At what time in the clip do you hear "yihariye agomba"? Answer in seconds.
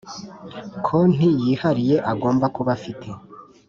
1.41-2.45